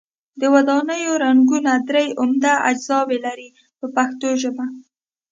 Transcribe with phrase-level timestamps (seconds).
[0.39, 3.47] د ودانیو رنګونه درې عمده اجزاوې لري
[3.79, 4.65] په پښتو ژبه.